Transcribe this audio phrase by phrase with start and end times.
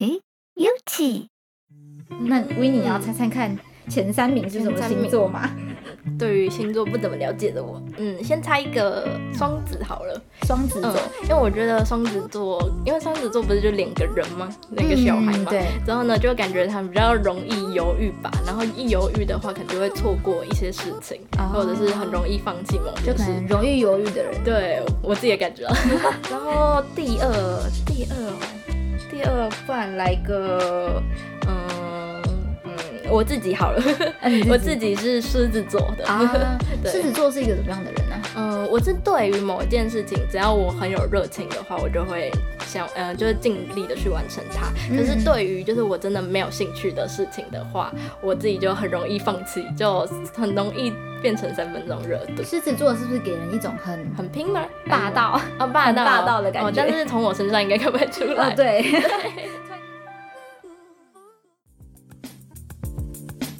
[0.00, 0.20] 诶，
[0.54, 1.28] 有奇。
[2.20, 3.56] 那维尼，你要猜猜看
[3.88, 5.50] 前三名是什么星座吗？
[6.18, 10.22] 对于星座不怎么了解的我，嗯，先猜一个双子好了。
[10.42, 14.48] 双子座，嗯，因为我觉得双子座，因为双子座不是就两个人吗？
[14.72, 15.38] 两个小孩嘛。
[15.38, 15.66] 嗯、对。
[15.86, 18.30] 然后呢，就感觉他们比较容易犹豫吧。
[18.44, 23.24] 然后一犹豫的话，可能就会错过一些事情，哦、或者是很容易放弃某件事。
[23.24, 24.44] 就是容易犹豫的人。
[24.44, 25.64] 对，我自己也感觉。
[26.30, 28.65] 然后第二，第二，
[29.16, 31.02] 第二，不然来个，
[31.48, 31.85] 嗯。
[33.10, 33.82] 我自己好了，
[34.48, 36.20] 我自己是狮子座的啊。
[36.84, 38.16] 狮子座是一个怎么样的人呢？
[38.36, 42.30] 嗯，我是对于某一件事情，只要我很有热情的话，我就会
[42.66, 44.68] 想，嗯、呃，就是尽力的去完成它。
[44.94, 52.42] 可是对于就是我真的没有兴趣的事情的话，我自己就很容易放弃，就很容易变成三分钟热度。
[52.42, 54.62] 狮子座是不是给人一种很很拼吗？
[54.88, 56.68] 霸道啊、哦，霸道霸道的感觉。
[56.68, 58.50] 哦、但是从我身上应该看不出来。
[58.50, 58.84] 哦、对。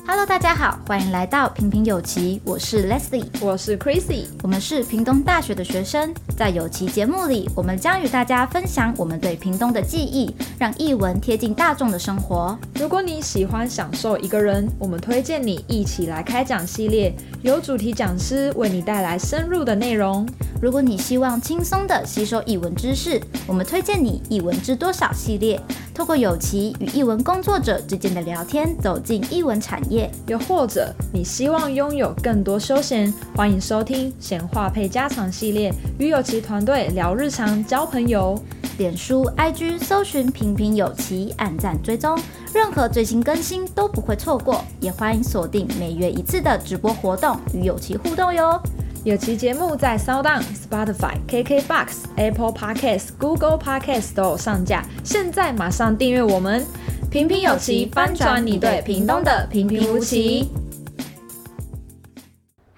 [0.08, 12.56] Hello，大家好，欢迎来到平平有奇，我是 Leslie，我是 Chrissy，我们是屏东大学的学生，在有奇节目里，我们将与大家分享我们对屏东的记忆，让译文贴近大众的生活。
[12.76, 20.26] 如果你喜欢享受一个人，我们推荐你一起来开讲系列，由主题讲师为你带来深入的内容。
[20.60, 25.60] 如果你希望轻松地吸收译文知识，我们推荐你译文知多少系列，
[25.94, 30.10] 透过有奇与译文工作者之间的聊天，走进译文产业。
[30.26, 38.40] 又或者你希望拥有更多休闲，欢迎收听闲话配家常系列，与有奇团队聊日常、交朋友。
[38.78, 42.18] 脸书、IG 搜寻平平有奇，按赞追踪，
[42.56, 44.64] 任何最新更新都不会错过。
[44.80, 48.58] 也欢迎锁定每月一次的直播活动，与有奇互动哟。
[49.04, 56.64] 有奇节目在 SoundOn、Spotify、KKBox、Apple Podcasts、Google Podcasts 都有上架，现在马上订阅我们，
[57.10, 60.48] 平平有奇，翻转你对屏东的平平无奇。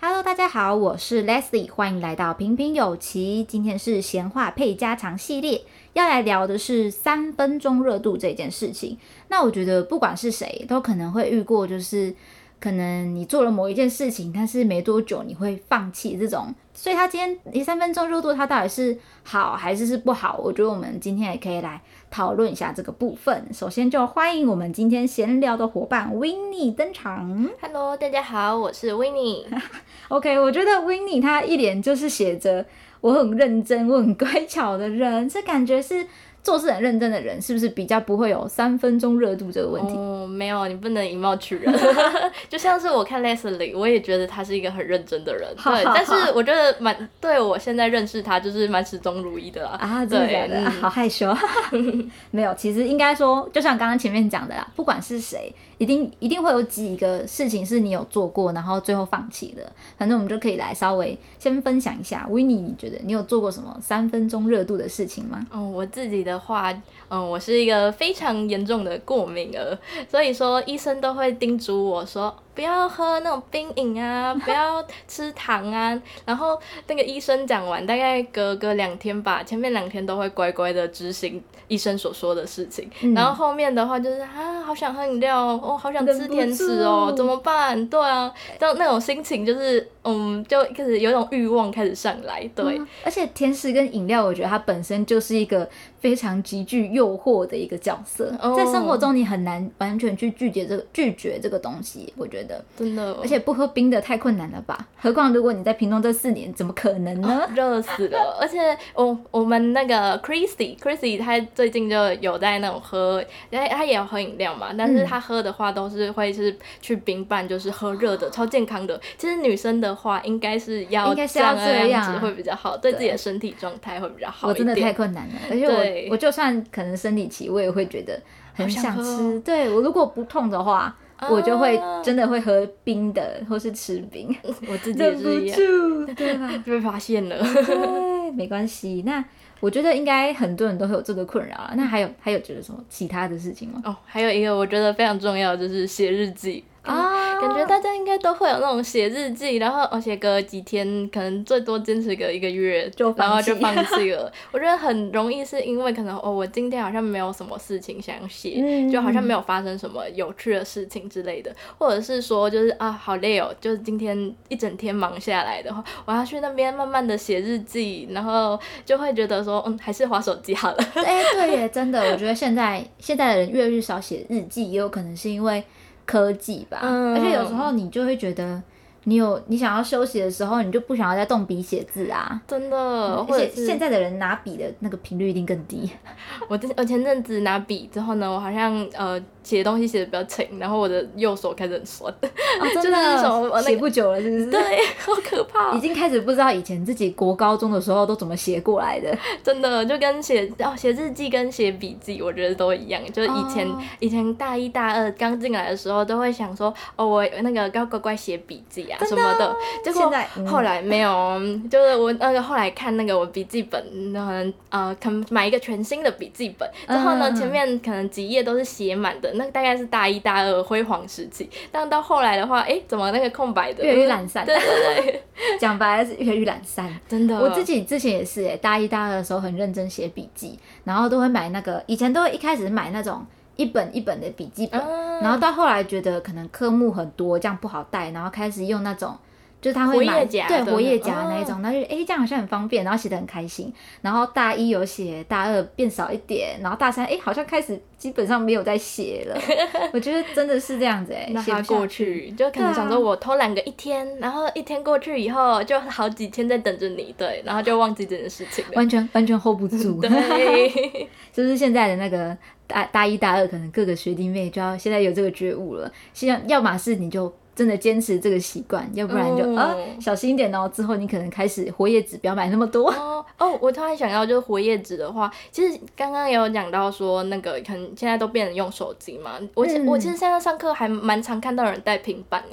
[0.00, 3.42] Hello，大家好，我是 Leslie，欢迎来到平平有奇。
[3.42, 8.96] 今天是闲话配家常系列，要来聊的是三分钟热度这件事情。
[9.26, 12.14] 那我觉得不管是谁，都可能会遇过，就是。
[12.60, 20.40] 可能你做了某一件事情，但是没多久你会放弃这种，所以他今天一三分钟热度，他到底是好还是是不好？
[20.42, 21.80] 我觉得我们今天也可以来
[22.10, 23.46] 讨论一下这个部分。
[23.52, 27.48] 首先就欢迎我们今天闲聊的伙伴 Winnie 登场。
[27.60, 29.44] Hello，大家好，我是 Winnie。
[30.08, 32.66] OK，我觉得 Winnie 她一脸就是写着
[33.00, 36.06] 我很认真、我很乖巧的人，这感觉是。
[36.42, 39.94] 做事很认真的人，是不是比较不会有三分钟热度这个问题？
[39.94, 41.74] 哦，没有，你不能以貌取人。
[42.48, 45.46] 就像是我看 Leslie，我也觉得他是一个很认真的人。
[45.62, 49.70] 对，但是我觉得蛮对我现在认识他，就是蛮始终如一的啦。
[49.80, 51.36] 啊，对的，嗯、好害羞。
[52.30, 59.70] 没有，其实应该说，就像刚刚前面讲的啦，不管是谁，一定一定会有几个事情是你有做过，然后最后放弃的。
[59.96, 62.26] 反正我们就可以来稍微先分享一下。
[62.30, 65.46] Winnie，你觉得你有做过什么三分钟热度的事情吗？
[65.52, 66.38] 嗯，我自己的。
[66.38, 66.72] 话，
[67.08, 69.78] 嗯，我是一个非常严重的过敏儿，
[70.08, 75.96] 所以说医生都会叮嘱我说，不要喝那种冰饮啊，不要吃糖啊。
[76.24, 87.88] 然后那个医生讲完，大概隔个两天吧，前面两天都会乖乖的执行医生所说的事情，嗯、然后后面的话就是啊，好想喝饮料哦，好想吃甜食哦，怎么办？
[87.88, 89.88] 对啊，就那种心情就是。
[90.10, 95.68] 嗯，就开始有一种欲望开始上来，对、嗯，而且甜食跟饮料，我觉得它本身就是一个
[96.00, 104.88] 非常极具诱惑的一个角色，哦、在生活中你很难完全去拒绝这个拒绝这个东西，我觉得真的，而且不喝冰的太困难了吧？
[104.96, 107.46] 何况如果你在屏东这四年，怎么可能呢？
[107.54, 108.38] 热、哦、死了！
[108.40, 108.58] 而且
[108.94, 118.98] 我我们那个 Chrissy，Chrissy 她最近就有在那种喝，他他也要喝饮料嘛，但是她喝的话都是会是去冰拌，就是喝热的，超健康的。
[119.18, 119.98] 其实女生的。
[119.98, 124.46] 话应该是要这样子会比较好，对自己的身体状态会比较好。
[124.46, 128.20] 我真的太困难了，而且我我就算可能生理期，我也会觉得
[128.54, 129.38] 很想吃。
[129.40, 130.96] 对，我如果不痛的话，
[131.30, 134.34] 我就会真的会喝冰的，或是吃冰。
[134.68, 136.50] 我自己也是一样，对吧？
[136.64, 137.36] 就被发现了。
[137.38, 139.02] 对，没关系。
[139.04, 139.24] 那
[139.60, 141.72] 我觉得应该很多人都会有这个困扰啊。
[141.76, 143.82] 那还有还有觉得什么其他的事情吗？
[143.84, 146.62] 哦，还有一个我觉得非常重要，就是写日记。
[146.82, 146.94] 啊，
[147.40, 154.30] 感觉大家应该都会有那种写日记，然后哦写个几天，可能最多坚持个一个月，就然后就放弃了。
[154.52, 170.78] 我觉得很容易是因为可能哦，我今天好像没有什么事情想写，嗯、就好像没有发生什么有趣的事情之类的，或者是说就是啊好累哦，就是今天一整天忙下来的话，我要去那边慢慢的写日记，然后就会觉得说嗯还是划手机好了。
[170.94, 175.62] 哎、欸，对耶，真的，我觉得现在现在的人越来越少写日记，也有可能是因为。
[176.08, 178.62] 科技吧，嗯、而且有时候你就会觉得，
[179.04, 182.76] 你有你想要休息的时候，你就不想要再动笔写字啊，真的。
[182.76, 185.90] 而且现在的人拿笔的那个频率一定更低。
[186.48, 189.22] 我我前阵子拿笔之后呢，我好像呃。
[189.48, 194.50] 写东西写的比较勤，然后我的右手开始很酸， 哦、真的就是手写不久了，是不是？
[194.50, 194.60] 对，
[195.00, 195.72] 好可怕。
[195.72, 203.00] 已经开始不知道以前自己国高中的时候都怎么写过来的，真的就跟写哦写日记跟写笔记，我觉得都一样。
[203.10, 209.56] 就是以前、哦、以前大一大二刚进来的时候，都会想说哦，我那个要乖乖写笔记啊什么的。
[209.82, 211.40] 结果现在、嗯、后来没有，
[211.70, 219.32] 就是我那个后来看那个我笔记本，可能呃，可能买一个全新的笔记本，之后呢，嗯、前面可能几页都是写满的。
[219.38, 224.44] 那大概是大一、大二辉煌时期，但到后来的话，哎、欸，怎么那个空白的越来越懒散？
[224.44, 225.22] 对对对，
[225.58, 227.38] 讲白了是越来越懒散， 真的。
[227.40, 233.24] 我自己之前也是，哎，大一、大二的时候很认真写笔记，然后都会买那个，以前都会一开始买那种
[233.56, 239.16] 一本一本的笔记本，嗯、然后到后来觉得可能科目很多，这样不好带，然后开始用那种。
[239.60, 243.72] 就是他会买对活页夹那一种，那、哦、就哎、欸、这样好像很方便，然后写的很开心。
[244.00, 249.36] 然后大一有写，大二变少一点，然后大三哎、欸、好像开始基本上没有在写了。
[249.92, 259.98] 我觉得真的是这样子哎，写过去就可能想说我偷懒个一天，啊、然后一天过去以后就好几天在等着你，对，然后就忘记这件事情了，完全完全 hold 不住。
[260.02, 262.36] 对， 就是现在的那个
[262.68, 267.32] 大大一大二，可能各个学弟妹就要现在有这个觉悟了，现在要么是你就。
[267.58, 270.70] 真的坚持这个习惯，要不然就、嗯、啊小心一点哦。
[270.72, 273.26] 之后你可能开始活页纸不要买那么多哦。
[273.36, 279.32] 哦，我突然想到，就是活页纸的话，其实刚刚也有讲到说，那个可能现在都变成用手机嘛。
[279.54, 282.44] 我、嗯、我其实现在上课还蛮常看到人带平板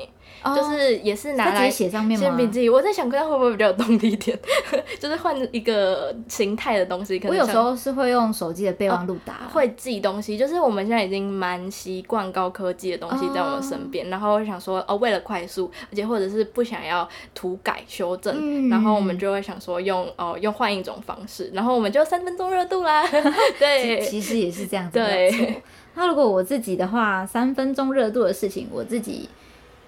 [0.43, 0.55] 呢。
[0.55, 2.25] 就是也是拿来写上面吗？
[2.25, 4.37] 写笔记，我在想，看会不会比较有动力一点，
[4.99, 7.17] 就是换一个形态的东西。
[7.17, 10.37] 可能我有时候是会用手机的备忘录打、啊，会记东西。
[10.37, 23.03] 就是我们现在已经蛮习惯高科技的东西在我们身边，哦、然后我想说，哦，为了快速，而且或者是不想要涂改修正，嗯、然后我们就会想说用哦用换一种方式，然后我们就三分钟热度啦。
[23.57, 24.99] 对，其实也是这样子。
[24.99, 25.63] 对。
[25.95, 29.27] 那如果我自己的话，三分钟热度的事情，我自己。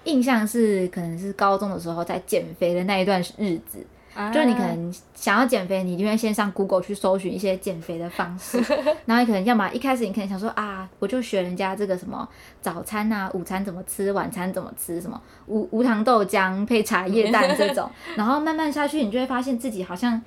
[0.04, 3.84] 印象是可能是高中的时候在减肥的那一段日子，
[4.14, 8.58] 啊、就是你可能想要减肥，你就会先上 Google 去搜寻一些减肥的方式，
[9.06, 12.26] 然后你可能要么一开始你可能想说啊，我就学人家这个什么
[12.60, 20.20] 早餐啊、午餐怎么吃，晚餐怎么吃，什么无无糖豆浆配茶叶蛋这种， 然后慢慢下去，你就会发现自己好像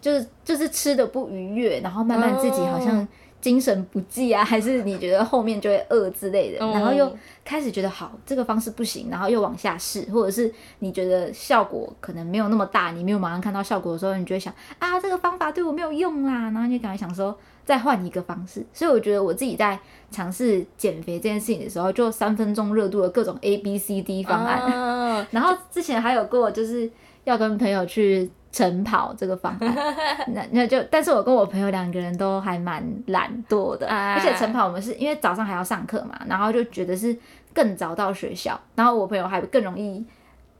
[0.00, 3.06] 就是就是吃的不愉悦，然后慢慢自己好像。
[3.40, 7.10] 精神不济啊， 还是你觉得后面就会饿之类的，然后又
[7.44, 18.64] 开始觉得好，这个方式不行，然后又往下试，或者是你觉得效果可能没有那么大，你没有马上看到效果的时候，你就会想啊，这个方法对我没有用啦，然后你就赶快想说再换一个方式。
[18.72, 19.78] 所以我觉得我自己在
[20.10, 26.90] 尝试减肥这件事情的时候，就三分钟热度的各种 A B C D 方案，啊、 然后之前还有过就是
[27.24, 28.30] 要跟朋友去。
[28.50, 29.76] 晨跑这个方案，
[30.34, 37.16] 那那就，但是我跟我朋友两个人都还蛮懒惰的，啊、而且晨跑我们是因为早上还要上课嘛，然后就觉得是
[37.52, 40.04] 更早到学校，然后我朋友还更容易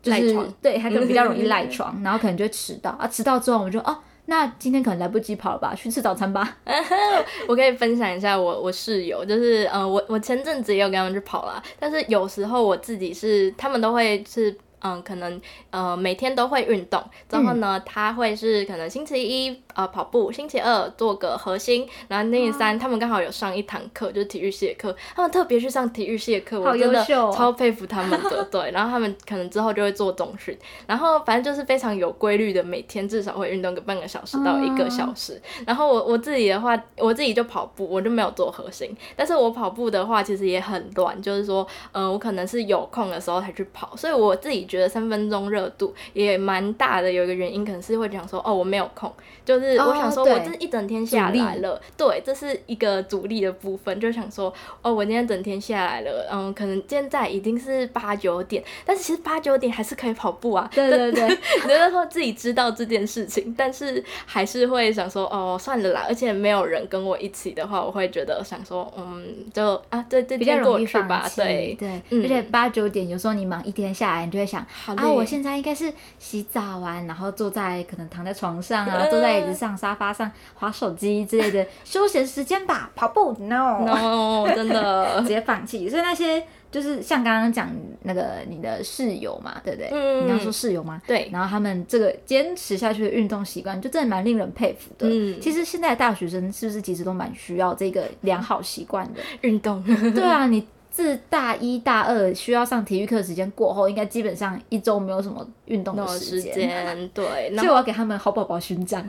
[0.02, 3.96] 就是赖床，对，他就比较容易赖床， 然后可能就迟到啊，迟到之后我们就哦，
[4.26, 6.58] 那今天可能来不及跑了吧，去吃早餐吧。
[7.48, 14.54] 我可以分享一下我我室友，就是呃我我前阵子也有跟他们去跑了，但是有时候我自己是他们都会是。
[14.80, 30.56] 嗯，可能呃每天都会运动，之后呢，他会是可能星期一呃跑步，星期二做个核心，然后星期三他们刚好有上一堂课，就是体育系的课，他们特别去上体育系的课，我真的超佩服他们的， 对，然后他们可能之后就会做总训，
[30.86, 44.58] 然后反正就是非常有规律的，每天至少会运动个半个小时到一个小时，然后我我自己的话，我自己就跑步，我就没有做核心，但是我跑步的话其实也很乱，就是说，嗯、呃，我可能是有空的时候才去跑，所以我自己。
[44.68, 49.10] 觉得三分钟热度也蛮大的，有一个原因可能是会讲说，哦，我没有空，
[49.44, 60.68] 就是就是我想说，我这一整天下来了，哦、对，这是一个阻力的部分，就想说，哦，我今天整天下来了，嗯，可能现在已经是八九点，但是其实八九点还是可以跑步啊。
[60.74, 61.28] 对对对，
[61.62, 71.76] 觉得 说自己知道这件事情，但是还是会想说，哦，算了啦，而且没有人跟我一起的话，我会觉得想说，嗯，就啊，这这天过去吧，对。
[71.78, 85.88] 对，嗯、而且八九点有时候你忙一天下来，你就会想，啊，我现在应该是洗澡完，然后坐在可能躺在床上啊，坐在椅子上、沙发上划手机之类的 休闲时间吧，跑步，no no， 真的直接放弃。
[85.90, 87.68] 所以那些就是像刚刚讲
[88.02, 89.90] 那个你的室友嘛，对不对？
[89.90, 91.02] 嗯，你要说室友吗？
[91.06, 91.28] 对。
[91.32, 95.08] 然后他们这个坚持下去的运动习惯，就真的蛮令人佩服的。
[95.10, 99.82] 嗯，其实现在的大学生是不是其实都蛮需要这个良好习惯的运动？
[100.14, 100.64] 对啊，你。
[100.98, 107.08] 自大一大二需要上体育课时间过后，应该基本上一周没有什么运动的时间。
[107.14, 109.00] 对，所以我要给他们好宝宝勋章，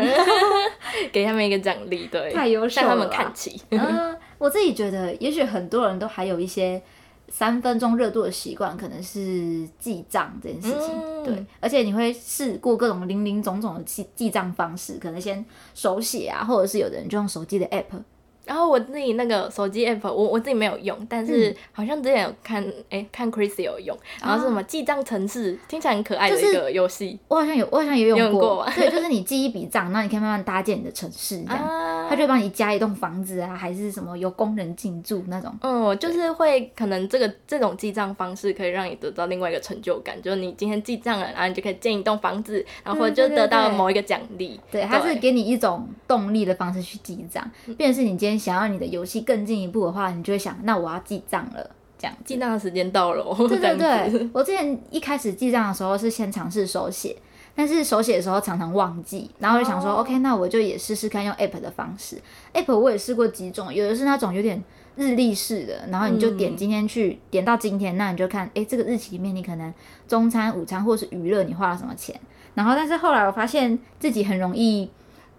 [1.12, 3.60] 给他们一个奖励，对，太优秀了，向他们看齐。
[3.72, 6.79] 嗯，我自己觉得，也许很多人都还有一些
[7.27, 10.91] 三分钟热度的习惯，可能是记账这件事情。
[10.93, 15.43] 嗯、对，而且你会试过各种零零总总的记记账方式，可能先
[15.74, 17.86] 手写啊，或者是有的人就用手机的 app。
[18.50, 27.20] 然后我自己那个手机 app，我我自己没有用，但是好像之前有看，哎、嗯，看 Chris 有用，然后是什么记账城市，听起来很可爱的一个游戏。
[27.27, 28.68] 我好像有，我好像也有用过。
[28.75, 35.53] 对，就是你记一笔账，那你可以慢慢搭建你的城市，这样，啊、它就会帮你加一栋房子啊，还是什么有工人进驻那种。
[35.62, 44.60] 嗯，就是会可能这个这种记账方式可以让你得到另外一个成就感，就是你今天记账了，然后你就可以建一栋房子，然后或者就得到某一个奖励。
[44.72, 49.19] 对，它是给你一种动力的方式去记账，变成是你今天想要你的游戏。
[49.22, 53.36] 更进一步的话，你就会想，那我要记账了，这样记账的时间到了。
[53.48, 57.15] 对对对，我之前一开始记账的时候是先尝试手写，
[57.53, 60.00] 但是手写的时候常常忘记，然后就想说、oh.
[60.00, 62.17] OK，那我就也试试看用 App 的方式。
[62.53, 64.63] App 我也试过几种，有的是那种有点
[64.96, 69.74] 日历式的，然后你就点今天去、嗯、点到今天，那你就看，哎，这个日期里面你可能
[70.08, 72.19] 中餐、午餐或是娱乐你花了什么钱，
[72.55, 74.89] 然后但是后来我发现自己很容易。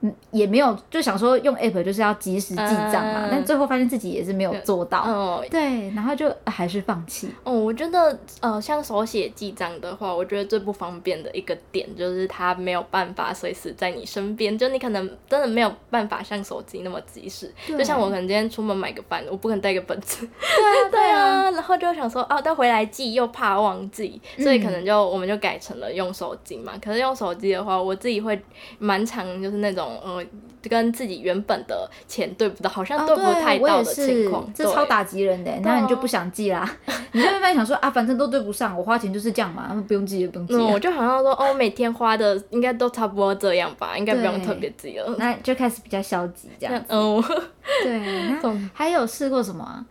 [0.02, 7.28] 嗯，也没有就想说用 app 就是要及时记账嘛，嗯、但最后发现自己也是没有做到，嗯、对，然后就还是放弃。
[7.44, 17.52] 哦、嗯，我觉得呃，像手写记账的话，我觉得最不方便的一个点就是它没有办法随时在你身边，就你可能真的没有办法像手机那么及时。
[17.66, 20.26] 就像我可能今天出门买个饭，我不可能带个本子。
[20.26, 26.74] 对啊，对啊， 然后就想说哦，但回来记又怕忘记，所以可能就、嗯、我们就改成了用手机嘛。
[26.80, 28.40] 可是用手机的话，我自己会
[28.78, 29.98] 蛮常就是那种。
[30.04, 30.24] 呃，
[30.68, 35.50] 跟自己原本的钱对不到，好像对不太到的情况，哦、这超打击人的。
[35.62, 36.70] 那对你就不想记啦，
[37.12, 40.54] 你就慢慢想说啊，反正都对不上，我花钱就是这样嘛，不用记也不用记。
[40.56, 45.14] 我就好像说，哦，每天花的应该都差不多这样吧，应该不用特别记了。
[45.16, 46.74] 那就开始比较消极这样。
[46.88, 47.22] 嗯，
[47.82, 47.98] 对。
[47.98, 49.82] 那 还有试过什么、啊？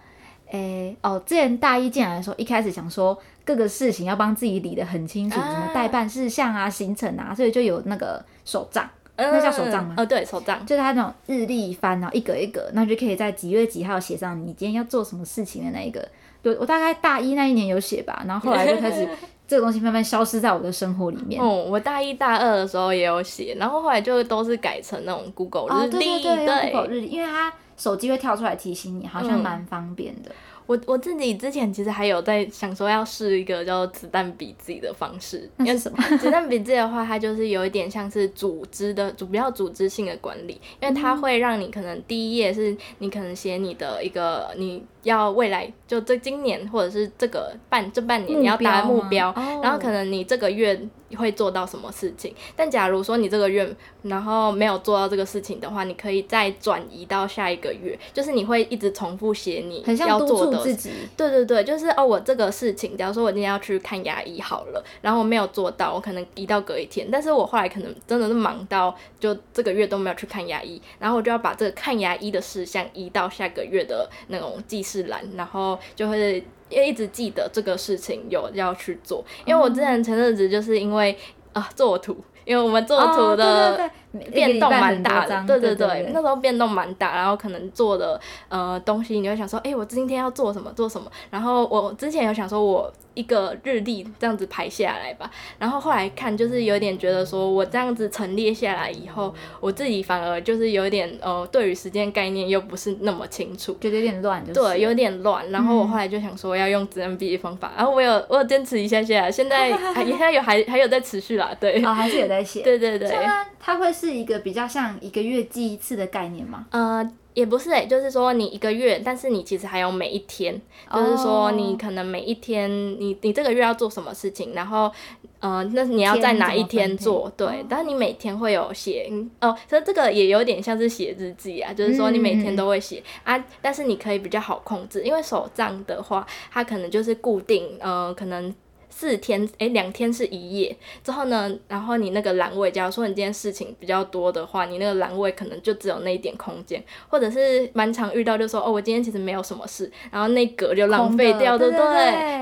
[0.52, 8.90] 哎、欸，哦，之前大一进来的时候，一开始想说各个事情要帮自己理得很清楚，啊、什么待办事项啊、行程啊，所以就有那个手账。
[9.22, 9.96] 那叫手账吗？
[9.98, 16.08] 呃、嗯，对，手账就是它那种日历翻，然后一格一格，那就可以在几月几号写上你今天要做什么事情的那一个。
[16.42, 19.06] 对，我大概大一那一年有写吧，然后后来就开始
[19.46, 21.42] 这个东西慢慢消失在我的生活里面。
[21.42, 30.30] 哦、嗯，我大一大二的时候也有写，然后后来就都是改成那种 Google 日历，哦、对对对，对 Google 日历，因为它手机会跳出来提醒你，好像蛮方便的。
[30.30, 30.36] 嗯
[30.70, 35.98] 我我自己之前其实还有在想说要试一个叫子弹笔记的方式，那是什么？
[36.20, 44.84] 子弹笔记的话，它就是有一点像是组织的，主比较组织性的管理，因为它会让你可能第一页是你可能写你的一个你。
[45.04, 50.80] 要未来就这今年或者是这个半这半年你要达目标，然后可能你这个月
[51.18, 52.34] 会做到什么事情。
[52.56, 60.60] 但假如说你这个月然后没有做到这个事情的话，你可以再转移到下一个月，就是你会一直重复写你要做的。
[60.60, 67.08] 自己对对对，就是哦，我这个事情，假如说我今天要去看牙医好了，然后我没有做到，我可能移到隔一天。
[67.12, 75.30] 但是我后来可能真的是忙到就这个月都没有去看牙医，然后我就要把这个看牙医的事项移到下个月的那种记事。
[75.36, 81.18] 然后就会一直记得这个事情有要去做，因为我之前前阵子就是因为
[81.54, 82.16] 啊做图，
[82.46, 83.90] 因为我们做图的
[84.32, 88.20] 变动蛮大的，对对对，那时候变动蛮大，然后可能做的
[88.50, 92.92] 呃东西，你会想说，哎，我今天要做什么做什么，然后我之前有想说我。
[93.14, 105.50] 一个日历这样子排下来吧，然后后来看就是有点觉得说，我这样子陈列下来以后，我自己反而就是有点呃，对于时间概念又不是那么清楚，觉得有点乱，对，有点乱。
[105.52, 112.62] 然后我后来就想说要用子弹笔的方法，然后我有我有坚持一下下，现在 还现在有还还有在持续啦，对，哦，还是有在在写。
[112.62, 113.10] 对 对对。
[113.10, 116.66] 它它会是一个比较像一个月记一次的概念吗？
[116.72, 117.06] 呃，
[117.40, 120.62] 也不是诶、欸，就是说你一个月，但是你其实还有每一天，
[120.94, 122.70] 就是说你可能每一天，
[123.00, 124.92] 你你这个月要做什么事情，然后
[125.40, 127.32] 呃，那你要在哪一天做？
[127.38, 138.54] 对，但是你每天会有写哦，所以这个也有点像是写日记啊，就是说你每天都会写啊，但是你可以比较好控制，因为手账的话，它可能就是固定，呃，可能。
[139.00, 151.86] 四天，哎、欸，两天是一夜，之后呢，然后你那个栏位，假如说你今天事情比较多的话，你那个栏位可能就只有那一点空间，或者是蛮常遇到，就说哦，我今天其实没有什么事，然后那格就浪费掉，对不对？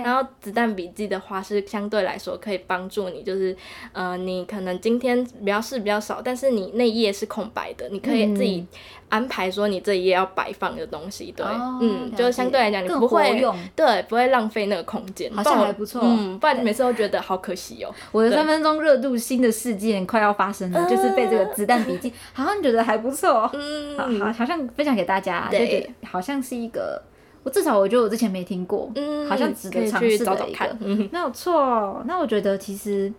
[0.02, 3.56] 然后子弹笔记的话是相对来说可以帮助你，就是
[3.92, 8.66] 呃，你可能今天比较事比较少，但是你那一页是空白的，你可以自己。
[9.10, 17.94] 安排说你这一页要摆放的东西，对，哦、嗯，就是相对来讲你不会用，对，不会浪费那个空间，好像还不错，嗯，不然你每次都觉得好可惜哦。
[18.12, 27.02] 我的三分钟热度新的事件快要发生了，对就是被这个子弹笔记， 好像觉得还不错，嗯，好，好，好像分享给大家，对，对，好像是一个，
[27.44, 32.04] 我至少我觉得我之前没听过，嗯，好像值得尝试的一个，嗯、没有错。
[32.06, 33.14] 那我觉得其实，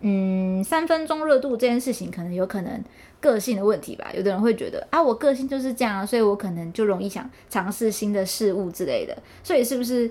[0.00, 2.82] 嗯，三分钟热度这件事情可能有可能。
[3.24, 10.10] 个性的问题吧，有的人会觉得啊，我个性就是这样，所以我可能就容易想尝试新的事物之类的，所以是不是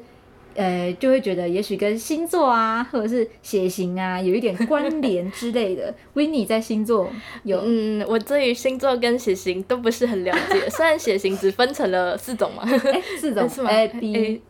[0.55, 5.93] 呃就会觉得也许跟星座啊，或者是血型啊有一点关联之类的？
[6.15, 7.07] Winnie 在星座
[7.43, 14.41] 有嗯，我对于星座跟血型都不是很了解， 虽然血型只分成了四种嘛，欸、四种 是吗？A B A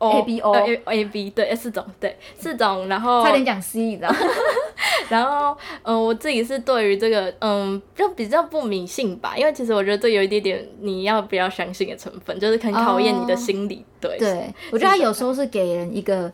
[0.00, 4.12] O A B O A A B 对，四种对四种，然后差点讲 C，你知道。
[5.08, 13.76] 然后，嗯、呃，我自己是对于这个，嗯，就比较不迷信吧，因为其实我觉得这有一点点你要不要相信的成分，就是很考验你的心理。
[13.76, 16.32] 哦、对，对，我觉得他有时候是给人一个。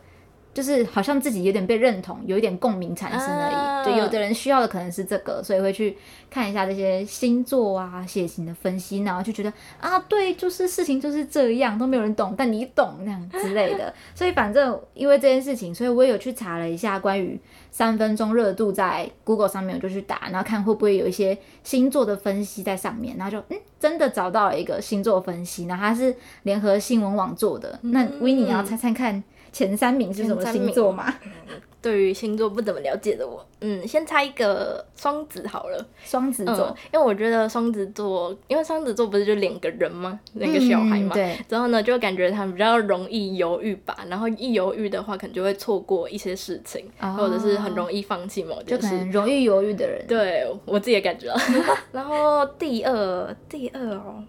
[0.56, 3.86] 就是好像自己有点被认同，有一点共鸣产生而已。
[3.86, 5.94] 就，有的人需要的可能是这个，所以会去
[6.30, 13.92] 看一下这些星座啊、血型的分析，然后就觉得啊，对，就是事情就是这样，都没有人懂，但你懂那样之类的。
[14.16, 17.38] 所以反正因为这件事情，所以我也有去查了一下关于
[17.70, 27.78] 三分钟热度，在 Google 上面我就去打，然后看会不会有一些星座的分析在上面，然后就嗯，真的找到了一个星座分析，然后它是联合新闻网做的。
[27.82, 29.22] 那 Winnie 你要猜猜看？
[29.56, 31.14] 前三名是什么星座吗？
[31.80, 35.86] 对于星座不怎么了解的我，嗯，先猜一个双子好了。
[36.04, 40.20] 双子座，嗯，因为我觉得双子座，因为双子座不是就两个人吗？
[40.34, 41.14] 两个小孩嘛。
[41.14, 41.38] 嗯、对。
[41.48, 43.96] 然后呢，就感觉他们比较容易犹豫吧。
[44.10, 48.82] 然后一犹豫的话，可能就会错过一些事情，哦、或者是很容易放弃某件事。
[48.82, 50.04] 就可能容易犹豫的人。
[50.06, 51.32] 对，我自己也感觉。
[51.92, 54.22] 然后第二，第二哦，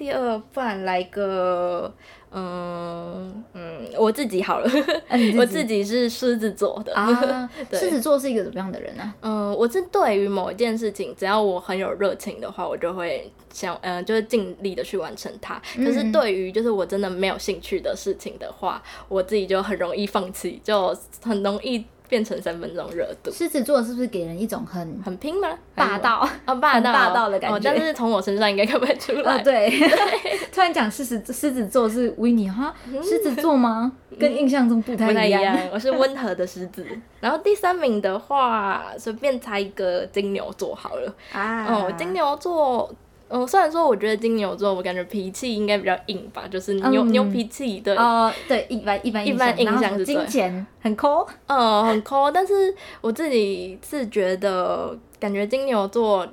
[0.00, 1.92] 第二，不然来个。
[2.32, 4.70] 嗯嗯，我自己好了，
[5.08, 7.50] 啊、自我自己是狮子座的啊。
[7.72, 9.14] 狮子座是一个怎么样的人呢、啊？
[9.20, 15.60] 嗯，我是对于某一件事情，只要我很有热情的话，我就会想，嗯，就是尽力的去完成它。
[15.76, 21.84] 嗯、可是对于就是我真的没有兴趣的事情的话，我自己就很容易放弃，就很容易。
[22.10, 23.30] 变成三分钟热度。
[23.30, 25.48] 狮子座是不是给人一种很很拼吗？
[25.74, 27.60] 霸道啊，霸道霸道的感觉。
[27.62, 29.38] 但是从我身上应该看不出来。
[29.38, 29.70] 哦，对。
[30.52, 33.92] 突然讲狮子狮子座是 Winnie 哈，狮子座吗？
[34.18, 35.56] 跟印象中不太一样。
[35.72, 36.84] 我是温和的狮子。
[37.20, 41.14] 然后第三名的话，随便猜一个金牛座好了。
[41.32, 41.64] 啊。
[41.66, 42.92] 哦，金牛座。
[43.30, 47.96] 嗯，虽然说我觉得金牛座，我感觉脾气应该比较硬吧，就是牛、嗯、牛脾气对。
[47.96, 51.26] 哦，对，一般一般一般印象是金钱很抠。
[51.46, 56.26] 嗯，很抠，但是我自己是觉得，感觉金牛座。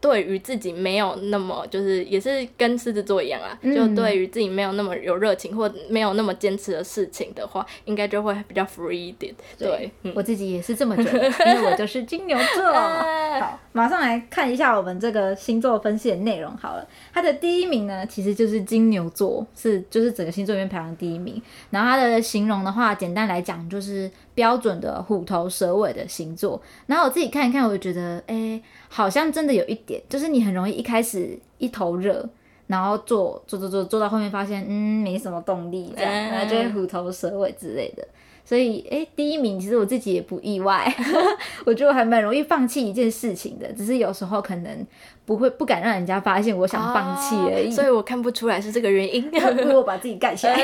[0.00, 9.34] 对于自己没有那么，就是也是跟狮子座一样啊，嗯、就对于自己没有那么有热情或没有那么坚持的事情的话，应该就会比较 free 一点。
[9.58, 12.72] 对，我自己也是这么觉得， 因为我就是金牛座。
[13.40, 16.86] 好，马上来看一下我们这个星座分析的内容好了。
[17.12, 21.40] 它的第一名呢，其实就是金牛座，是就是整个星座里面排行第一名。
[21.70, 26.62] 然后它的形容的话，简单来讲就是标准的虎头蛇尾的星座。
[26.86, 28.62] 然后我自己看一看，我就觉得，哎。
[28.90, 32.26] 好像真的有一点，就是你很容易一开始一头热，
[32.68, 38.08] 然后做做做做做到后面发现，嗯，没什么动力，这样，然后就会虎头蛇尾之类的。
[38.48, 40.90] 所以，诶，第一名其实我自己也不意外，
[41.66, 44.86] 我觉得我还蛮容易放弃一件事情的，只是有时候可能
[45.26, 47.68] 不会不敢让人家发现我想放弃而已。
[47.68, 50.58] 哦，所以我看不出来是这个原因， 因为我把自己盖起来。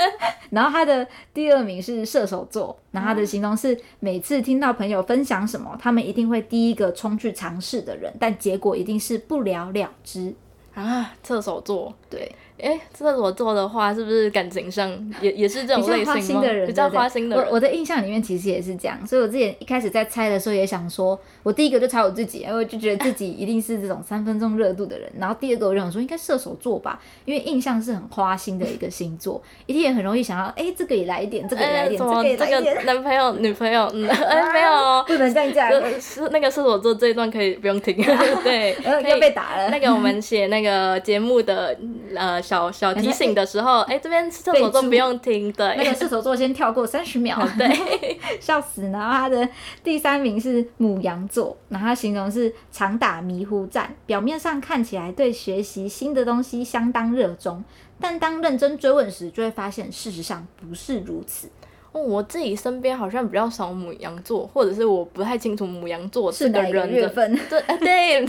[0.50, 10.34] 然后他的第二名是射手座，然后他的形容是每次听到朋友分享什么，他们一定会第一个冲去尝试的人，但结果一定是不了了之。
[10.74, 12.30] 啊，射手座，对。
[12.60, 16.14] 哎，这个我做的话，是不是感情上也也是这种类型吗？
[16.14, 17.46] 比较花心的人，比较花心的人。
[17.46, 25.10] 我我的印象里面其实也是这样，所以我之前一开始在猜的时候也想说，我第一个就猜我自己，因为就觉得自己一定是这种三分钟热度的人。
[25.18, 35.70] 然后第二个我就想说，应该射手座吧，因为印象是很花心的一个星座，一定也很容易想要，哎，这个也来一点，这个也来一点，这个 男朋友、女朋友，嗯， 哎，没有，不能这样讲。
[36.00, 37.96] 是那个射手座这一段可以不用听，
[38.42, 39.68] 对，要被打了。
[39.70, 41.76] 那个我们写那个节目的
[42.16, 48.82] 呃小小提醒的时候，哎，这边射手座不用听，对，那个射手座先跳过三十秒，对， 笑死。
[48.90, 49.48] 然后他的
[49.84, 57.62] 第三名是母羊座，然后他形容是常打迷糊战，表面上看起来对学习新的东西相当热衷，
[58.00, 61.48] 但当认真追问时，就会发现事实上不是如此。
[61.92, 67.36] 哦，我自己身边好像比较少母羊座，或者是我不太清楚母羊座这个人的月份。
[67.48, 68.26] 对，对，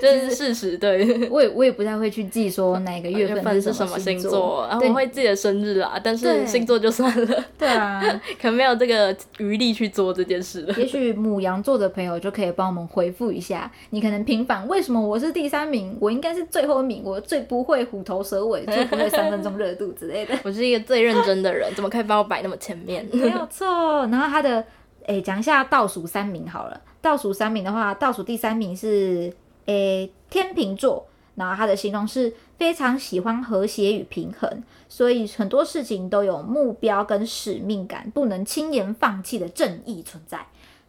[0.00, 0.76] 这是事实。
[0.76, 7.44] 对，我也我也不太会去记说哪个月份是什么星座，然后我会记得生日啊，但是星座就算了。
[7.56, 8.00] 对啊，
[8.40, 10.74] 可能没有这个余力去做这件事了。
[10.76, 20.34] 也许母羊座的朋友就可以帮我们回复一下，你可能平反为什么我是第三名，我应该是最后一名，我最不会虎头蛇尾，最不会三分钟热度之类的。
[20.42, 22.95] 我是一个最认真的人，怎么可以把我摆那么前面？
[23.12, 24.64] 没有错，然后他的
[25.06, 26.80] 诶，讲一下倒数三名好了。
[27.00, 29.32] 倒数三名的话，倒数第三名是
[29.66, 40.46] 诶天秤座，然后他的形容是非常喜欢和谐与平衡，所以很多事情都有目标跟使命感，不能轻言放弃的正义存在。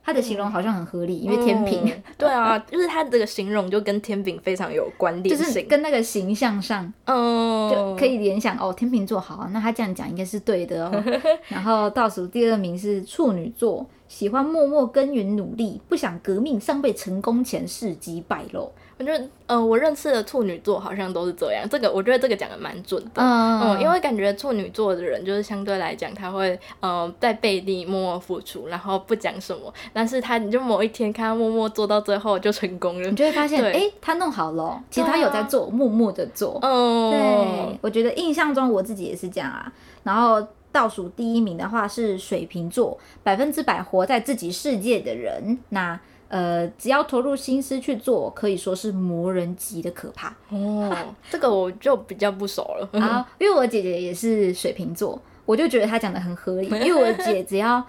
[0.08, 11.04] 他的形容好像很合理，因为天平、嗯，对啊，就是他这个形容就跟天平非常有关联性，就是跟那个形象上，嗯，就可以联想哦，天秤座好，那他这样讲应该是对的哦。
[11.50, 18.72] 然后倒数第二名是处女座，喜欢默默耕耘努力，不想革命尚未成功前事迹败露。
[19.00, 21.68] 我觉得，呃，我认识的处女座好像都是这样。
[21.70, 29.72] 这个我觉得这个讲的蛮准的，嗯，嗯，因为感觉处女座的人就是相对来讲，他会，呃，在背地默默付出，然后不讲什么。
[29.94, 36.58] 但是他，你就某一天看他默默做到最后就成功了，你就会发现，哎、欸，他弄好了，其实他有在做，啊、默默的做。
[36.64, 39.72] 嗯，对，我觉得印象中我自己也是这样啊。
[40.04, 45.60] 然后倒数第一名的话是水瓶座，百分之百活在自己世界的人。
[45.70, 46.00] 那
[46.30, 50.94] 呃，只要投入心思去做，可以说是磨人级的可怕哦。
[51.30, 56.68] 这个我就比较不熟了 啊，因为我姐姐也是水瓶座，我就觉得她讲的很合理。
[56.86, 57.82] 因为我姐只要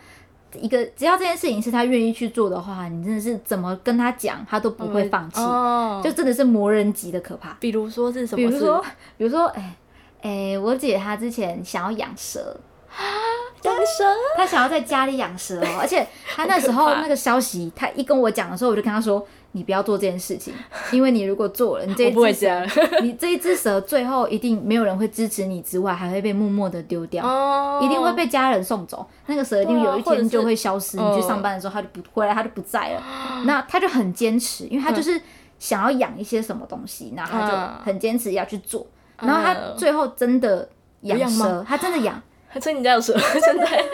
[0.55, 5.41] 一个，只要这件事情是她愿意去做的话，你真的是怎么跟她讲，她都不会放弃，
[6.03, 7.57] 就真的是磨人级的可怕。
[7.61, 8.49] 比如说是什么？
[8.49, 8.85] 比如说，
[9.17, 9.77] 比如说，哎
[10.23, 12.57] 哎，我姐她之前想要养蛇。
[13.63, 14.05] 养蛇，
[14.37, 20.55] 他想要在家里养蛇哦， 而且他那时候那个消息，他一跟我讲的时候，我就跟他说：“你不要做这件事情，
[20.93, 22.67] 因为你如果做了，你这一只蛇，
[23.03, 29.05] 你这一只蛇最后一定没有人会支持你，之外还会被默默的丢掉，一定会被家人送走。
[29.27, 33.03] 那个蛇一定有一天就会消失，你去上班的时候，他就不回来，他就不在了。
[33.45, 35.21] 那他就很坚持，因为他就是
[35.59, 38.87] 想要养一些什么东西，然后他就很坚持要去做。
[39.21, 40.69] 然后他最后真的
[41.01, 42.23] 养蛇，他真的养。”
[42.61, 43.85] 所以你家有蛇，现在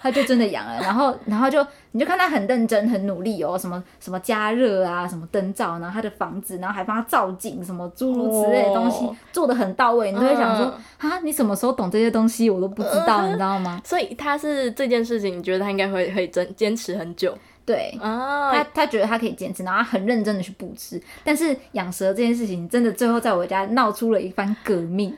[0.00, 12.48] 他就真的养了，然后，然后就你就看他很认真、很努力哦，什么什么加热啊，什么灯罩，然后他的房子，然后还帮他造景，什么诸如此类的东西，哦、做的很到位，你都会想说，啊、嗯，你什么时候懂这些东西？
[12.50, 13.80] 我都不知道，嗯、 你知道吗？
[13.84, 17.36] 所以他是这件事情，你觉得他应该会会坚坚持很久？
[17.66, 25.14] 对，哦、他他觉得他可以坚持，然后他很认真的去布置，但是养蛇这件事情，真的最后在我家闹出了一番革命。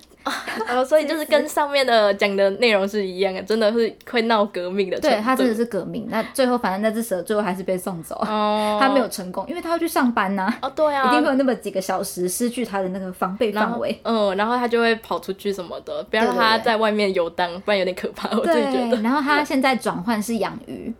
[0.68, 4.98] 哦，所以就是跟 上面的讲的内容是一样的，真的是会闹革命的。
[5.00, 6.06] 对，他真的是革命。
[6.10, 10.58] 那最后，反正那只蛇最后还是被送走，哦、他没有成功，因为他要去上班呐、啊。
[10.62, 13.98] 哦，对啊，一定会有那么几个小时失去他的那个防备范围。
[14.02, 18.28] 嗯，然后他就会跑出去什么的，不要让他在外面游荡，不然有点可怕。
[18.36, 19.00] 我自己觉得。
[19.00, 20.92] 然后他现在转换是养鱼。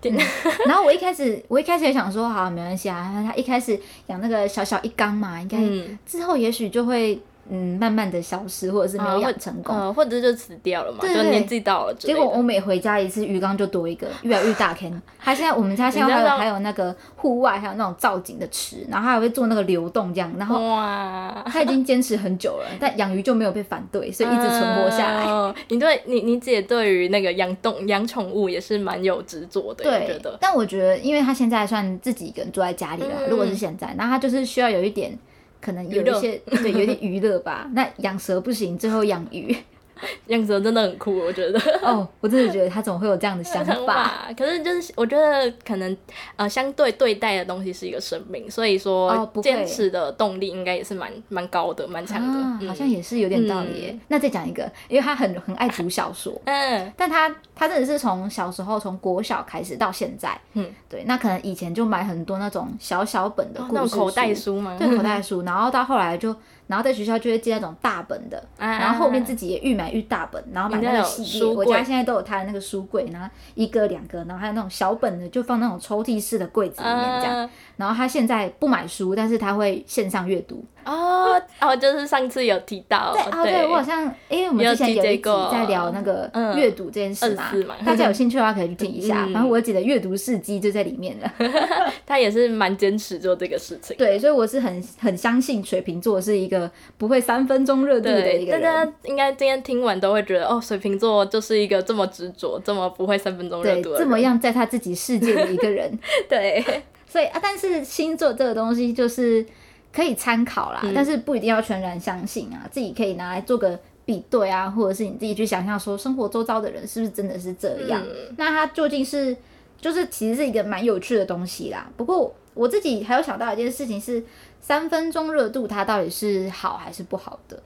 [0.00, 0.18] 对、嗯。
[0.66, 3.24] 然后我一开始，我一开始也想说，好，没关系啊。
[3.26, 7.20] 他一开始养那个小小一缸嘛，应该、嗯、之后也许就会。
[7.52, 11.94] 嗯，慢慢的消失，或者是没有养成功，呃，或者就死掉了嘛，对对对，就年纪到了。
[11.94, 15.02] 结果我每回家一次，鱼缸就多一个，越来越大坑。
[15.18, 25.24] 他现在我们家现在还有还有那个户外还有那种造景的池，然后他还会做那个流动这样，然后哇，他已经坚持很久了， 但养鱼就没有被反对，所以一直存活下来。
[25.24, 30.38] 呃、你对你你姐对于那个养动养宠物也是蛮有执着的，对，我觉得。
[30.40, 35.18] 但我觉得，因为他现在算自己一个人住在家里了，嗯、如果是现在，那他就是需要有一点。
[35.60, 39.54] 可能有一些对有点娱乐吧，那养蛇不行，最后养鱼，
[40.28, 41.60] 样子真的很酷，我觉得。
[41.82, 44.28] 哦，我真的觉得他怎么会有这样的 想法？
[44.36, 45.96] 可是就是我觉得可能
[46.36, 52.68] 呃，相对对待的东西是一个生命，所以说坚持的动力应该也是蛮蛮高的，蛮强的、啊嗯。
[52.68, 64.76] 好像也是有点道理那再讲一个，因为他很很爱读小说，嗯，但他他真的是从小时候从国小开始到现在，嗯，对，那可能以前就买很多那种小小本的故事、哦、口袋书嘛？
[64.78, 66.34] 对，口袋书，然后到后来就。
[66.70, 71.52] 然后在学校就会借那种大本的，啊、然后后面自己也愈买愈大本，然后买那个系列。
[71.52, 77.38] 我家现在都有他的那个书柜，然后一个两个，然后还有那种小本的，就放那种抽屉式的柜子里面这样。
[77.38, 80.62] 啊、然后他现在不买书，但是他会线上阅读。
[80.84, 89.26] 哦，哦，就是上次有提到，对，哦，对我好像，因为我们之前有一集在聊那个阅读这件事嘛，大家有兴趣的话可以去听一下。
[89.32, 91.32] 然后我姐的阅读事迹就在里面了，
[92.06, 93.96] 他也是蛮坚持做这个事情。
[93.96, 98.62] 对，所以我是很很相信水瓶座是一个不会三分钟热度的一个人。
[98.62, 105.90] 大家应该今天听完都会觉得，哦，水瓶座就是一个这么执着、这么不会三分钟热度、这么样在他自己世界的一个人。
[106.28, 106.64] 对，
[107.10, 109.44] 所以啊，但是星座这个东西就是。
[109.92, 112.64] 可以参考啦，嗯、但是不一定要全然相信啊。
[112.70, 118.00] 自己可以拿来做个比对啊，或者是你自己去想象说，生活周遭的人是不是真的是这样？
[118.06, 119.36] 嗯、那它究竟是，
[119.80, 121.90] 就是其实是一个蛮有趣的东西啦。
[121.96, 124.22] 不过我自己还有想到一件事情是，
[124.60, 127.60] 三分钟热度它到底是好还是不好的？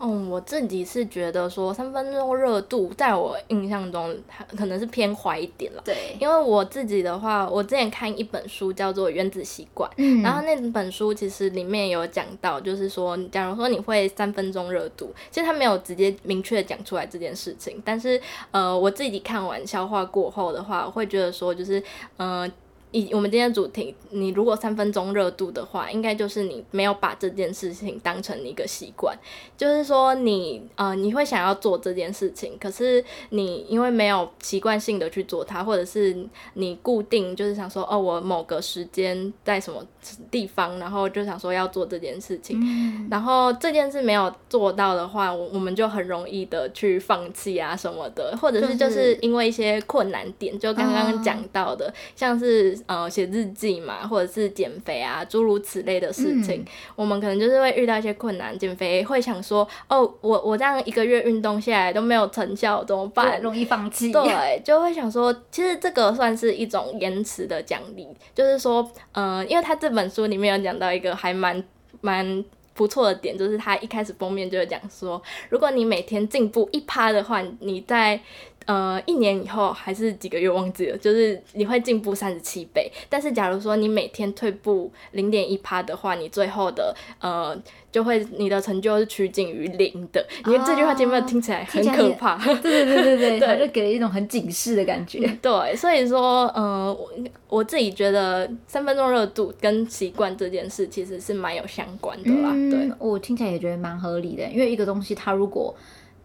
[0.00, 4.14] 嗯，我自己是觉得说三分钟热度，在我印象中
[4.56, 5.82] 可能是偏坏一点了。
[5.84, 21.82] 对，因为我自己的话，我之前看一本书叫做《原子习惯》，嗯，然后那本书其实里面有讲到，就是说，假如说你会三分钟热度，其实他没有直接明确讲出来这件事情，但是呃，我自己看完消化过后的话，我会觉得说，就是
[22.16, 22.50] 呃。
[22.94, 29.18] 以我们今天的主题，你如果三分钟热度的话，应该就是你没有把这件事情当成一个习惯，
[29.56, 36.16] 就是说你呃你会想要做这件事情，可是你因为没有习惯性的去做它，或者是
[36.52, 39.84] 你固定就是想说哦，我某个时间在什么
[40.30, 52.78] 地方，然后就想说要做这件事情，嗯、然后这件事没有做到的话，我我们就很容易的去放弃啊什么的，或者是就是因为一些困难点，就刚刚讲到的，嗯、像是。
[52.86, 56.66] 呃，写日记嘛，或者是减肥啊，诸如此类的事情，嗯、
[56.96, 58.58] 我们可能就是会遇到一些困难。
[58.58, 63.40] 减肥会想说，哦，我我这样一个月运动下来都没有成效，怎么办？
[63.40, 64.12] 容易放弃。
[64.12, 71.64] 对，就会想说，其实这个算是一种延迟的奖励，就是说，呃，因为他这本书里面有讲到一个还蛮
[72.02, 72.44] 蛮
[72.74, 78.20] 不错的点，就是他一开始封面就会讲说，如果你每天进步一趴的话，你在。
[78.66, 82.90] 呃，一年以后还是几个月忘记了，就是你会进步三十七倍。
[83.08, 87.56] 但是假如说你每天退步零点一趴的话，你最后的呃
[87.92, 90.26] 就会你的成就是趋近于零的。
[90.46, 95.20] 因为这句话前面听起来很可怕， 对对对对对，就给人一种很警示的感觉。
[95.42, 97.10] 对，所以说呃我
[97.48, 102.50] 我自己觉得三分钟热度跟习惯这件事其实是蛮有相关的啦。
[102.70, 105.74] 对，我听起来也觉得蛮合理的，因为一个东西它如果。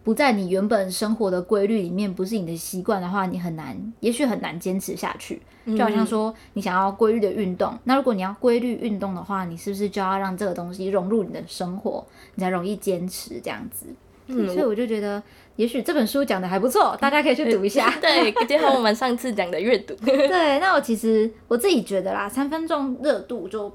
[0.02, 5.40] 不在你原本生活的规律里面，不是你的习惯的话，你很难，也许很难坚持下去。
[5.66, 13.86] 就好像说，你想要规律的运动，嗯、那如果你要规律运动的话，你是不是就要让这个东西融入你的生活，你才容易坚持这样子？
[14.28, 15.22] 嗯，所以我就觉得，
[15.56, 17.92] 也许这本书讲的还不错，大家可以去读一下。
[18.00, 19.94] 对，结合我们上次讲的阅读。
[20.04, 23.70] 对，那我其实我自己觉得啦，三分钟热度就。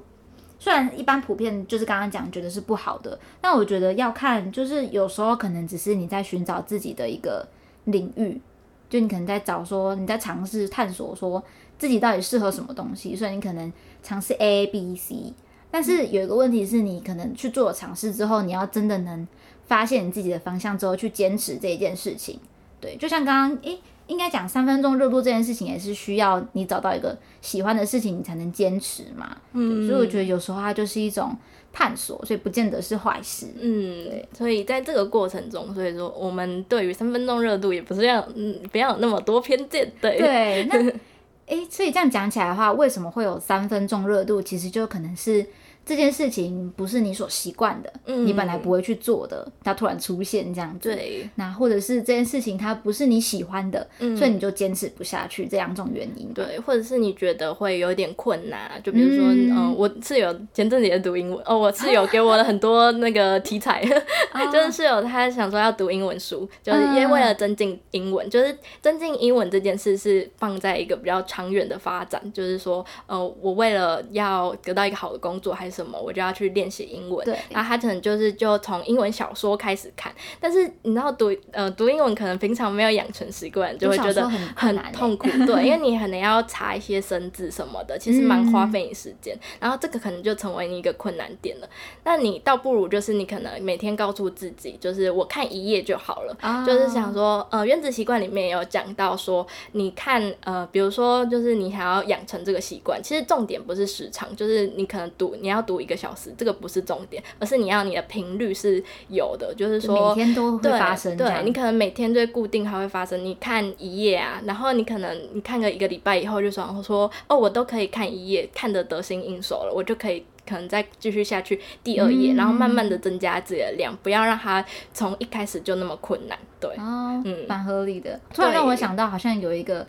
[0.58, 7.46] 虽然一般普遍就是刚刚讲觉得是不好的，但我觉得要看，就是有时候可能只是你在寻找自己的一个
[7.84, 8.40] 领域，
[8.88, 11.42] 就你可能在找说你在尝试探索说
[11.78, 15.34] 自己到底适合什么东西，所以你可能尝试 A B C，
[15.70, 19.28] 但是有一个问题是你可能去做了尝试之后，你要真的能
[19.66, 22.40] 发现你自己的方向之后去坚持这一件事情，
[22.80, 23.78] 对，就像刚刚诶。
[24.06, 29.36] 应该讲三分钟热度这件事情也是需要你找到一个喜欢的事情，你才能坚持嘛。
[29.52, 31.36] 嗯，所以我觉得有时候它就是一种
[31.72, 33.46] 探索，所以不见得是坏事。
[33.60, 34.28] 嗯，对。
[34.36, 39.90] 所以在这个过程中，所以说我们对于三分钟热度也不是要嗯不要有那么多偏见。
[40.00, 40.64] 对对。
[40.70, 40.92] 那
[41.46, 44.40] 诶，所以这样讲起来的话，为什么会有三分钟热度？
[44.42, 45.46] 其实就可能是。
[45.86, 50.92] 这件事情不是你所习惯的，嗯、你本来不会去做的，它突然出现这样子。
[50.92, 51.30] 对。
[51.36, 56.32] 那或者是这件事情它不是你喜欢的，嗯、所以你就坚持不下去，这两种原因。
[56.34, 63.80] 对，或者是你觉得会有点困难，就比如说，嗯、呃，我室友前阵子也读英文，哦，我室友给我了很多那个题材，
[64.52, 77.24] 就是室友他想说要读英文书，就是因为为了增进英文，就是增进英文这件事是放在一个比较长远的发展，就是说，呃，我为了要得到一个好的工作，还是什么，我就要去练习英文。
[77.24, 85.28] 对，然后他可能就是就从英文小说开始看，但是你知道读呃读英文可能平常没有养成习惯，就会觉得很很痛苦。
[85.46, 89.34] 对，因为你可能要查一些生字什么的，其实蛮花费你时间。
[89.36, 91.68] 嗯、然后这个可能就成为你一个困难点了。
[92.04, 96.36] 那你倒不如就是你可能每天告诉自己，就是我看一页就好了。
[96.40, 111.16] 啊、就是想说，呃，原子习惯里面也有讲到说，你看呃，比如说就是你还要养成这个习惯，其实重点不是时长，就是你可能读你要读一个小时，这个不是重点，而是你要你的频率是有的，就是说每天都会发生。
[111.16, 113.24] 对，对你可能每天对固定还会发生。
[113.24, 126.38] 你看一页啊，然后你可能你看个一个礼拜以后，就想说哦，我都可以看一页，看得得心应手了，我就可以可能再继续下去第二页，嗯、然后慢慢的增加自己的量，不要让它从一开始就那么困难。
[126.60, 128.18] 对，哦、嗯，蛮合理的。
[128.32, 129.86] 突然让我想到，好像有一个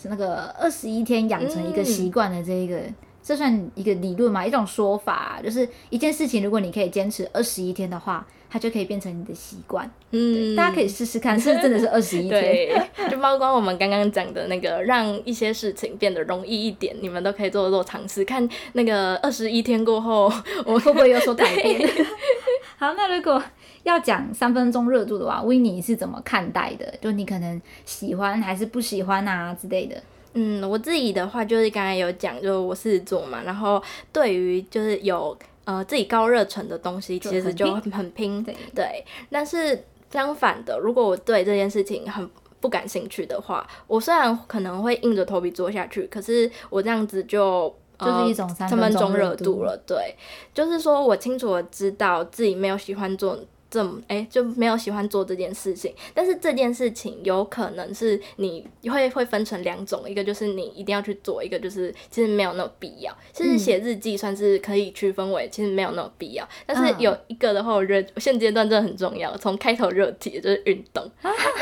[0.00, 2.76] 是那个二十一天养成一个习惯的这一个。
[2.76, 2.94] 嗯
[3.28, 4.46] 这算一个理论嘛？
[4.46, 9.90] 一种说法，就是一件事情，如果你可以坚持二十一天的话，它就可以变成你的习惯。
[10.12, 12.40] 嗯，大家可以试试看，是不是真的是二十一 天？
[12.40, 20.32] 对， 就包括我们刚刚讲的那个，让一些事情变得容易一点，你们都可以做做尝试，看那个二十一天过后，
[20.64, 21.86] 我会不会有所改变？
[22.78, 23.42] 好，那如果
[23.82, 26.94] 要讲三分钟热度的话，Winnie 是怎么看待的？
[27.02, 30.02] 就你可能喜欢还是不喜欢啊之类的？
[30.40, 39.04] 嗯，我自己的话就是刚才有讲，就是我狮子座嘛，然后对于就是有呃自己高热忱的东西，其实就很拼，对，对。
[39.32, 49.76] 但是相反的，如果我对这件事情很不感兴趣的话，我虽然可能会硬着头皮做下去，可是我这样子就、呃、就是一种三分钟热度了。
[49.84, 50.14] 对，
[50.54, 53.36] 就是说我清楚的知道自己没有喜欢做。
[53.70, 63.14] 这么哎就没有喜欢做这件事情，但是这件事情有可能是你会会分成两种，一个就是你一定要去做，一个就是其实没有那么必要。
[63.32, 69.36] 其实写日记算是可以区分为其实没有那么必要，嗯、但是有一个的话，我觉得现阶段真的很重要。
[69.36, 71.04] 从开头热题就是运动，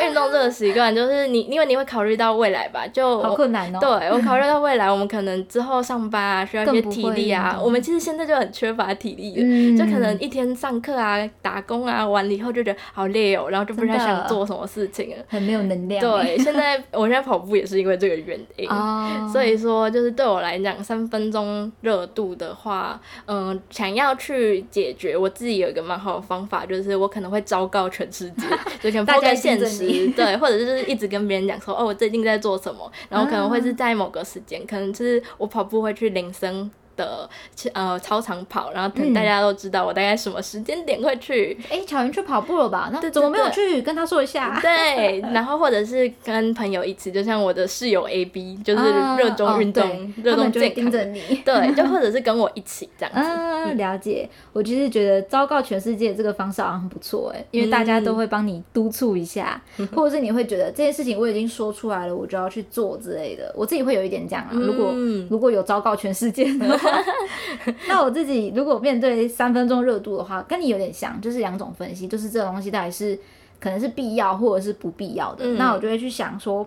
[0.03, 3.79] 运动这个习惯就是你因为你会考虑到未来吧，就好困难哦。
[3.81, 11.96] 对，我考虑到未来，我们可能之后上班啊需要一些体力啊，我们其实现在就很缺乏体力，嗯、就可能一天上课啊、打工啊。
[11.97, 16.01] 啊，完了以后就觉得好累哦，然后就不太想做什么事情了，很没有能量。
[16.01, 28.47] 对，现在我现在跑步也是因为这个原因，哦、所以说就是对我来讲，三分钟热度的话，嗯、呃，想要去解决，我自己有一个蛮好的方法，就是我可能会昭告全世界，
[28.83, 37.29] 就可能抛开现实， 对，或者就是一直跟别人讲说，哦，我最近在做什么，然后可能会是在某个时间，嗯、可能就是我跑步会去铃声的
[37.73, 41.57] 呃操场跑，然后等大家都知道我大概什么时间点会去。
[41.71, 42.91] 哎、嗯，巧云去跑步了吧？
[42.93, 44.59] 那怎么没有去跟他说一下？
[44.63, 48.83] 对，然后或者是跟朋友一起，就像我的室友 A B，就是
[49.19, 50.75] 热衷运动、热衷健康。
[50.75, 51.43] 盯着你。
[51.45, 53.21] 对， 就或者是跟我一起这样子。
[53.21, 54.29] 嗯，了解。
[54.53, 63.53] 我其实觉得昭告全世界这个方式好像很不错哎，因为大家都会帮你督促一下，嗯、或者是你会觉得这件事情我已经说出来了，我就要去做之类的。
[63.55, 64.51] 我自己会有一点这样啊。
[64.53, 66.86] 如果、嗯、如果有昭告全世界的话。
[67.88, 73.18] 那我自己如果面对三分钟热度的话，跟你有点像，就是两种分析，就是这个东西到底是
[73.61, 75.44] 可能是必要或者是不必要的。
[75.44, 76.66] 嗯、那我就会去想说，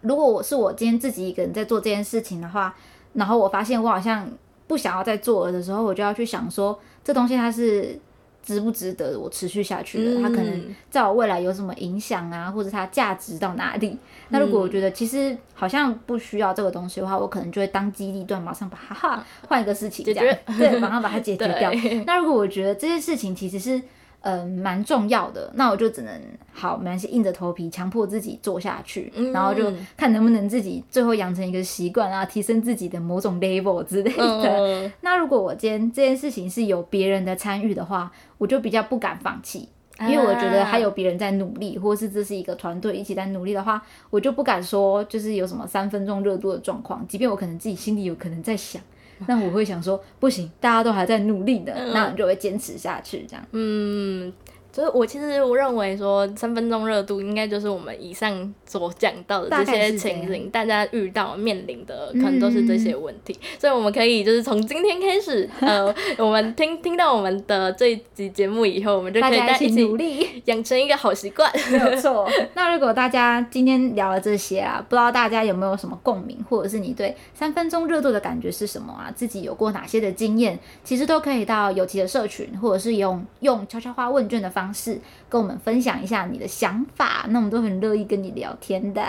[0.00, 2.74] 如果我是我今天自己一个人在做这件事情的话，
[3.12, 4.28] 然后我发现我好像
[4.66, 7.98] 不想要再做了的时候，我就要去想说，这东西它是。
[8.44, 10.22] 值不值得我持续下去的？
[10.22, 13.98] 它可能在我未来有什么影响啊，或者它价值到哪里？
[14.28, 21.72] 那如果我觉得其实好像不需要这个东西的话，我可能就会当机立断，马上把它换一个事情，这样对，马上把它解决掉。
[22.06, 23.82] 那如果我觉得这件事情其实是。
[24.26, 26.12] 嗯，蛮重要的，那我就只能
[26.50, 34.58] 好，没关系，硬着头皮强迫自己做下去，嗯、然后就看能不能自己最后养成一个习惯啊，提升自己的某种 level 之类的。
[34.58, 39.68] 嗯、那如果我今天这件事情是有别人的参与的话，我就比较不敢放弃，
[40.00, 48.80] 因为我觉得还有别人在努力，或是这是一个团队一起在努力的话，我就不敢说就是有什么三分钟热度的状况，即便我可能自己心里有可能在想。
[49.26, 53.46] 那我会想说，不行，大家都还在努力的，嗯、那你就会坚持下去，这样。
[53.52, 54.32] 嗯。
[54.74, 63.32] 所以，我其实我认为说，三分钟热度应该就是我们以上所讲到的这些情形，大家遇到面临的可能都是这些问题。
[63.40, 71.48] 嗯、所以，我们可以就是从今天开始， 呃，我们听听到我们的这一集节目以后，我们就可以在一起努力养成一个好习惯。
[71.70, 72.28] 没有错。
[72.54, 79.12] 那如果大家今天聊了这些啊，不知道大家有没有什么共鸣，或者是你对三分钟热度的感觉是什么啊？
[79.14, 80.58] 自己有过哪些的经验？
[80.82, 84.98] 其实都可以到有奇的社群，或者是用用悄悄话问卷的方方式，
[85.28, 87.26] 跟我们分享一下你的想法。
[87.28, 89.02] 那我们都很乐意跟你聊天的。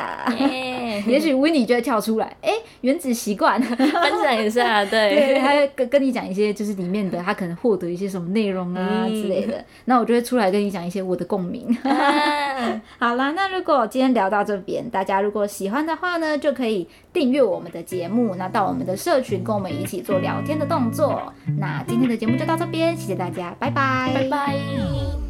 [1.07, 9.63] 也许 Winnie 就会跳出来，哎、欸，原子习惯分享一下，对， 对，他会跟跟你讲一些就是里面的他可能获得一些什么内容啊之类的。
[9.85, 11.65] 那、嗯、我就会出来跟你讲一些我的共鸣。
[11.83, 21.31] 啊、 好啦，那如果今天聊到这边，大家如果喜欢的话呢，就可以订阅我们的节目，那到我们的社群跟我们一起做聊天的动作。
[21.59, 25.24] 那今天的节目就到这边，谢谢大家，拜拜，拜拜。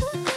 [0.00, 0.33] thank you